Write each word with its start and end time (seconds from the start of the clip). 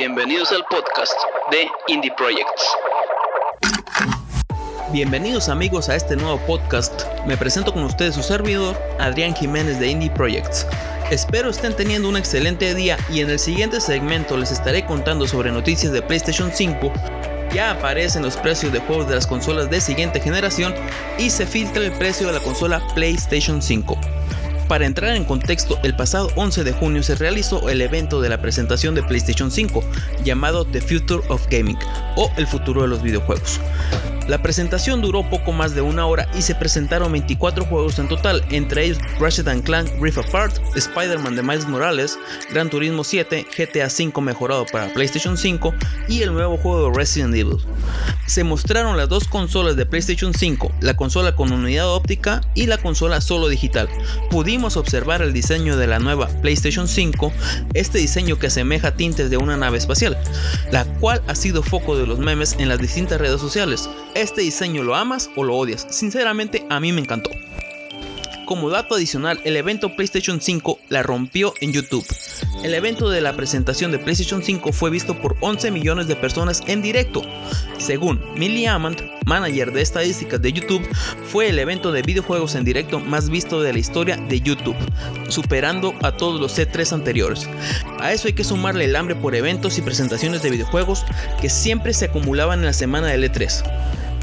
Bienvenidos 0.00 0.50
al 0.50 0.64
podcast 0.70 1.12
de 1.50 1.68
Indie 1.88 2.10
Projects. 2.16 2.64
Bienvenidos 4.92 5.50
amigos 5.50 5.90
a 5.90 5.94
este 5.94 6.16
nuevo 6.16 6.38
podcast. 6.46 7.02
Me 7.26 7.36
presento 7.36 7.70
con 7.70 7.82
ustedes 7.82 8.14
su 8.14 8.22
servidor, 8.22 8.74
Adrián 8.98 9.34
Jiménez 9.34 9.78
de 9.78 9.88
Indie 9.88 10.08
Projects. 10.08 10.66
Espero 11.10 11.50
estén 11.50 11.76
teniendo 11.76 12.08
un 12.08 12.16
excelente 12.16 12.74
día 12.74 12.96
y 13.10 13.20
en 13.20 13.28
el 13.28 13.38
siguiente 13.38 13.78
segmento 13.78 14.38
les 14.38 14.50
estaré 14.50 14.86
contando 14.86 15.28
sobre 15.28 15.52
noticias 15.52 15.92
de 15.92 16.00
PlayStation 16.00 16.50
5. 16.50 16.90
Ya 17.52 17.72
aparecen 17.72 18.22
los 18.22 18.38
precios 18.38 18.72
de 18.72 18.80
juegos 18.80 19.06
de 19.06 19.16
las 19.16 19.26
consolas 19.26 19.68
de 19.68 19.82
siguiente 19.82 20.18
generación 20.18 20.74
y 21.18 21.28
se 21.28 21.44
filtra 21.44 21.84
el 21.84 21.92
precio 21.92 22.26
de 22.26 22.32
la 22.32 22.40
consola 22.40 22.80
PlayStation 22.94 23.60
5. 23.60 23.98
Para 24.70 24.86
entrar 24.86 25.16
en 25.16 25.24
contexto, 25.24 25.80
el 25.82 25.96
pasado 25.96 26.30
11 26.36 26.62
de 26.62 26.72
junio 26.72 27.02
se 27.02 27.16
realizó 27.16 27.68
el 27.70 27.80
evento 27.80 28.20
de 28.20 28.28
la 28.28 28.40
presentación 28.40 28.94
de 28.94 29.02
PlayStation 29.02 29.50
5, 29.50 29.82
llamado 30.22 30.64
The 30.64 30.80
Future 30.80 31.24
of 31.28 31.44
Gaming, 31.50 31.76
o 32.14 32.30
el 32.36 32.46
futuro 32.46 32.82
de 32.82 32.86
los 32.86 33.02
videojuegos. 33.02 33.60
La 34.28 34.40
presentación 34.40 35.00
duró 35.00 35.28
poco 35.28 35.50
más 35.50 35.74
de 35.74 35.80
una 35.80 36.06
hora 36.06 36.30
y 36.38 36.42
se 36.42 36.54
presentaron 36.54 37.10
24 37.10 37.64
juegos 37.64 37.98
en 37.98 38.06
total, 38.06 38.44
entre 38.52 38.84
ellos 38.84 38.98
Ratchet 39.18 39.48
Clank 39.64 39.90
Rift 40.00 40.18
Apart, 40.18 40.56
Spider-Man 40.76 41.34
de 41.34 41.42
Miles 41.42 41.66
Morales, 41.66 42.16
Gran 42.52 42.70
Turismo 42.70 43.02
7, 43.02 43.48
GTA 43.58 43.88
V 43.88 44.20
mejorado 44.20 44.66
para 44.66 44.92
PlayStation 44.92 45.36
5 45.36 45.74
y 46.06 46.22
el 46.22 46.32
nuevo 46.32 46.56
juego 46.58 46.88
de 46.88 46.96
Resident 46.96 47.34
Evil. 47.34 47.58
Se 48.30 48.44
mostraron 48.44 48.96
las 48.96 49.08
dos 49.08 49.26
consolas 49.26 49.74
de 49.74 49.86
PlayStation 49.86 50.32
5, 50.32 50.70
la 50.82 50.94
consola 50.94 51.34
con 51.34 51.50
unidad 51.50 51.92
óptica 51.92 52.42
y 52.54 52.66
la 52.66 52.78
consola 52.78 53.20
solo 53.20 53.48
digital. 53.48 53.88
Pudimos 54.30 54.76
observar 54.76 55.20
el 55.20 55.32
diseño 55.32 55.76
de 55.76 55.88
la 55.88 55.98
nueva 55.98 56.28
PlayStation 56.40 56.86
5, 56.86 57.32
este 57.74 57.98
diseño 57.98 58.38
que 58.38 58.46
asemeja 58.46 58.94
tintes 58.94 59.30
de 59.30 59.36
una 59.36 59.56
nave 59.56 59.78
espacial, 59.78 60.16
la 60.70 60.84
cual 61.00 61.20
ha 61.26 61.34
sido 61.34 61.64
foco 61.64 61.96
de 61.96 62.06
los 62.06 62.20
memes 62.20 62.54
en 62.60 62.68
las 62.68 62.78
distintas 62.78 63.20
redes 63.20 63.40
sociales. 63.40 63.90
Este 64.14 64.42
diseño 64.42 64.84
lo 64.84 64.94
amas 64.94 65.28
o 65.34 65.42
lo 65.42 65.56
odias. 65.56 65.88
Sinceramente 65.90 66.64
a 66.70 66.78
mí 66.78 66.92
me 66.92 67.00
encantó. 67.00 67.30
Como 68.46 68.70
dato 68.70 68.94
adicional, 68.94 69.40
el 69.44 69.56
evento 69.56 69.96
PlayStation 69.96 70.40
5 70.40 70.78
la 70.88 71.02
rompió 71.02 71.52
en 71.60 71.72
YouTube. 71.72 72.06
El 72.62 72.74
evento 72.74 73.08
de 73.08 73.22
la 73.22 73.32
presentación 73.32 73.90
de 73.90 73.98
PlayStation 73.98 74.42
5 74.42 74.72
fue 74.72 74.90
visto 74.90 75.18
por 75.18 75.34
11 75.40 75.70
millones 75.70 76.08
de 76.08 76.16
personas 76.16 76.62
en 76.66 76.82
directo. 76.82 77.22
Según 77.78 78.20
Millie 78.34 78.68
Amand, 78.68 79.00
manager 79.24 79.72
de 79.72 79.80
estadísticas 79.80 80.42
de 80.42 80.52
YouTube, 80.52 80.86
fue 81.24 81.48
el 81.48 81.58
evento 81.58 81.90
de 81.90 82.02
videojuegos 82.02 82.54
en 82.56 82.64
directo 82.64 83.00
más 83.00 83.30
visto 83.30 83.62
de 83.62 83.72
la 83.72 83.78
historia 83.78 84.18
de 84.18 84.42
YouTube, 84.42 84.76
superando 85.30 85.94
a 86.02 86.12
todos 86.12 86.38
los 86.38 86.58
C3 86.58 86.92
anteriores. 86.92 87.48
A 87.98 88.12
eso 88.12 88.28
hay 88.28 88.34
que 88.34 88.44
sumarle 88.44 88.84
el 88.84 88.94
hambre 88.94 89.16
por 89.16 89.34
eventos 89.34 89.78
y 89.78 89.82
presentaciones 89.82 90.42
de 90.42 90.50
videojuegos 90.50 91.06
que 91.40 91.48
siempre 91.48 91.94
se 91.94 92.06
acumulaban 92.06 92.58
en 92.58 92.66
la 92.66 92.74
semana 92.74 93.06
del 93.06 93.24
E3 93.24 93.62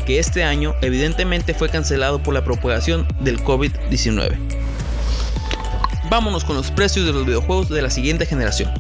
que 0.06 0.20
este 0.20 0.46
año 0.46 0.74
evidentemente 0.82 1.54
fue 1.54 1.68
cancelado 1.68 2.24
por 2.24 2.34
la 2.34 2.46
propagación 2.46 3.06
del 3.20 3.44
COVID-19. 3.44 4.67
Vámonos 6.10 6.46
con 6.46 6.56
los 6.56 6.72
precios 6.72 7.06
de 7.06 7.12
los 7.12 7.26
videojuegos 7.26 7.70
de 7.70 7.82
la 7.82 7.90
siguiente 7.90 8.26
generación. 8.26 8.72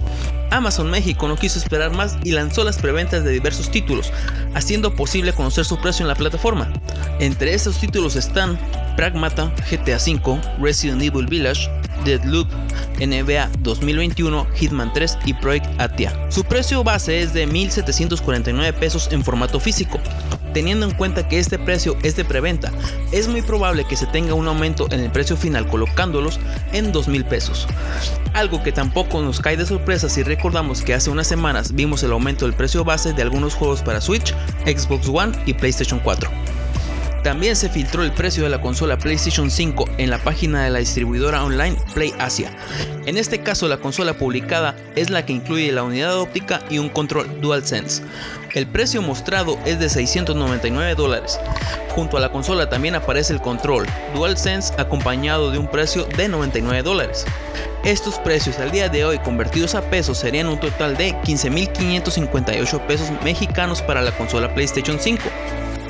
Amazon 0.49 0.89
México 0.89 1.27
no 1.27 1.35
quiso 1.35 1.59
esperar 1.59 1.91
más 1.91 2.17
y 2.23 2.31
lanzó 2.31 2.63
las 2.63 2.77
preventas 2.77 3.23
de 3.23 3.31
diversos 3.31 3.69
títulos, 3.69 4.13
haciendo 4.53 4.95
posible 4.95 5.33
conocer 5.33 5.65
su 5.65 5.77
precio 5.77 6.03
en 6.03 6.07
la 6.07 6.15
plataforma. 6.15 6.71
Entre 7.19 7.53
esos 7.53 7.77
títulos 7.79 8.15
están 8.15 8.57
Pragmata, 8.95 9.53
GTA 9.69 9.97
V, 9.97 10.41
Resident 10.59 11.01
Evil 11.01 11.27
Village, 11.27 11.69
Deadloop, 12.05 12.47
NBA 12.99 13.49
2021, 13.59 14.47
Hitman 14.55 14.93
3 14.93 15.17
y 15.25 15.33
Project 15.33 15.67
Atia. 15.79 16.13
Su 16.29 16.43
precio 16.45 16.83
base 16.83 17.21
es 17.21 17.33
de 17.33 17.47
1.749 17.47 18.73
pesos 18.73 19.09
en 19.11 19.23
formato 19.23 19.59
físico, 19.59 19.99
Teniendo 20.57 20.87
en 20.87 20.95
cuenta 20.95 21.29
que 21.29 21.37
este 21.37 21.59
precio 21.59 21.95
es 22.01 22.15
de 22.15 22.25
preventa, 22.25 22.71
es 23.11 23.27
muy 23.27 23.43
probable 23.43 23.85
que 23.85 23.95
se 23.95 24.07
tenga 24.07 24.33
un 24.33 24.47
aumento 24.47 24.87
en 24.89 25.01
el 25.01 25.11
precio 25.11 25.37
final 25.37 25.67
colocándolos 25.67 26.39
en 26.73 26.91
2 26.91 27.09
mil 27.09 27.23
pesos. 27.23 27.67
Algo 28.33 28.63
que 28.63 28.71
tampoco 28.71 29.21
nos 29.21 29.39
cae 29.39 29.55
de 29.55 29.67
sorpresa 29.67 30.09
si 30.09 30.23
recordamos 30.23 30.81
que 30.81 30.95
hace 30.95 31.11
unas 31.11 31.27
semanas 31.27 31.75
vimos 31.75 32.01
el 32.01 32.11
aumento 32.11 32.45
del 32.45 32.55
precio 32.55 32.83
base 32.83 33.13
de 33.13 33.21
algunos 33.21 33.53
juegos 33.53 33.83
para 33.83 34.01
Switch, 34.01 34.33
Xbox 34.65 35.07
One 35.09 35.37
y 35.45 35.53
PlayStation 35.53 35.99
4. 35.99 36.27
También 37.23 37.55
se 37.55 37.69
filtró 37.69 38.03
el 38.03 38.13
precio 38.13 38.43
de 38.43 38.49
la 38.49 38.61
consola 38.61 38.97
PlayStation 38.97 39.51
5 39.51 39.89
en 39.97 40.09
la 40.09 40.17
página 40.17 40.63
de 40.63 40.69
la 40.69 40.79
distribuidora 40.79 41.43
online 41.43 41.75
Play 41.93 42.13
Asia. 42.19 42.51
En 43.05 43.17
este 43.17 43.41
caso 43.41 43.67
la 43.67 43.77
consola 43.77 44.13
publicada 44.13 44.75
es 44.95 45.09
la 45.09 45.25
que 45.25 45.33
incluye 45.33 45.71
la 45.71 45.83
unidad 45.83 46.17
óptica 46.19 46.61
y 46.69 46.77
un 46.77 46.89
control 46.89 47.41
DualSense. 47.41 48.03
El 48.53 48.67
precio 48.67 49.01
mostrado 49.01 49.59
es 49.65 49.79
de 49.79 49.89
699 49.89 50.95
dólares. 50.95 51.39
Junto 51.89 52.17
a 52.17 52.19
la 52.19 52.31
consola 52.31 52.69
también 52.69 52.95
aparece 52.95 53.33
el 53.33 53.41
control 53.41 53.85
DualSense 54.13 54.73
acompañado 54.77 55.51
de 55.51 55.57
un 55.57 55.67
precio 55.67 56.05
de 56.17 56.29
99 56.29 56.83
dólares. 56.83 57.25
Estos 57.83 58.19
precios 58.19 58.59
al 58.59 58.71
día 58.71 58.89
de 58.89 59.05
hoy 59.05 59.19
convertidos 59.19 59.75
a 59.75 59.81
pesos 59.81 60.17
serían 60.17 60.47
un 60.47 60.59
total 60.59 60.97
de 60.97 61.13
15.558 61.21 62.85
pesos 62.85 63.09
mexicanos 63.23 63.81
para 63.81 64.01
la 64.01 64.11
consola 64.11 64.53
PlayStation 64.53 64.99
5 64.99 65.23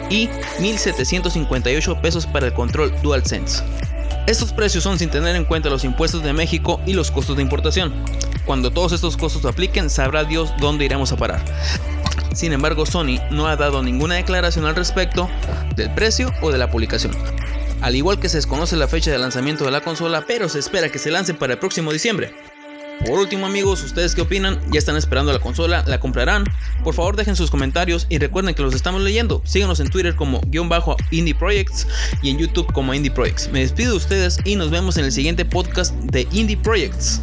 y 0.10 0.28
1.758 0.60 2.02
pesos 2.02 2.26
para 2.26 2.48
el 2.48 2.54
control 2.54 2.94
DualSense. 3.02 3.64
Estos 4.28 4.52
precios 4.52 4.84
son 4.84 5.00
sin 5.00 5.10
tener 5.10 5.36
en 5.36 5.46
cuenta 5.46 5.70
los 5.70 5.86
impuestos 5.86 6.22
de 6.22 6.34
México 6.34 6.82
y 6.86 6.94
los 6.94 7.12
costos 7.12 7.38
de 7.38 7.44
importación. 7.44 7.94
Cuando 8.46 8.72
todos 8.72 8.92
estos 8.92 9.16
costos 9.16 9.46
apliquen, 9.46 9.90
sabrá 9.90 10.26
Dios 10.26 10.54
dónde 10.60 10.86
iremos 10.86 11.12
a 11.12 11.18
parar. 11.18 11.42
Sin 12.34 12.52
embargo, 12.52 12.86
Sony 12.86 13.20
no 13.32 13.48
ha 13.48 13.56
dado 13.56 13.82
ninguna 13.82 14.16
declaración 14.16 14.66
al 14.66 14.76
respecto 14.76 15.30
del 15.76 15.94
precio 15.94 16.34
o 16.42 16.52
de 16.52 16.58
la 16.58 16.70
publicación. 16.70 17.14
Al 17.82 17.96
igual 17.96 18.20
que 18.20 18.28
se 18.30 18.38
desconoce 18.38 18.76
la 18.76 18.88
fecha 18.88 19.12
de 19.12 19.18
lanzamiento 19.18 19.64
de 19.64 19.72
la 19.72 19.82
consola, 19.82 20.26
pero 20.28 20.50
se 20.50 20.60
espera 20.60 20.90
que 20.90 21.00
se 21.00 21.12
lance 21.12 21.34
para 21.34 21.54
el 21.54 21.60
próximo 21.60 21.94
diciembre. 21.94 22.36
Por 23.06 23.20
último 23.20 23.46
amigos, 23.46 23.84
¿ustedes 23.84 24.16
qué 24.16 24.22
opinan? 24.22 24.60
¿Ya 24.72 24.80
están 24.80 24.98
esperando 24.98 25.32
la 25.32 25.40
consola? 25.40 25.84
¿La 25.88 26.00
comprarán? 26.00 26.46
Por 26.84 26.94
favor 26.94 27.16
dejen 27.16 27.36
sus 27.36 27.52
comentarios 27.52 28.08
y 28.10 28.18
recuerden 28.18 28.56
que 28.56 28.64
los 28.64 28.74
estamos 28.74 29.02
leyendo. 29.02 29.42
Síganos 29.46 29.80
en 29.80 29.90
Twitter 29.90 30.16
como 30.16 30.42
guion 30.48 30.68
bajo 30.68 30.98
Indie 31.12 31.36
Projects 31.36 31.88
y 32.22 32.32
en 32.32 32.40
YouTube 32.40 32.72
como 32.74 32.94
Indie 32.94 33.12
Projects. 33.12 33.50
Me 33.52 33.60
despido 33.60 33.92
de 33.92 33.98
ustedes 33.98 34.40
y 34.46 34.56
nos 34.56 34.72
vemos 34.72 34.98
en 34.98 35.06
el 35.06 35.12
siguiente 35.12 35.46
podcast 35.46 35.94
de 35.96 36.28
Indie 36.32 36.58
Projects. 36.58 37.22